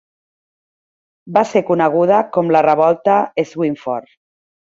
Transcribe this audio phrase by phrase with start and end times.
[1.37, 3.19] Va ser coneguda com la "Revolta
[3.53, 4.13] Swinford".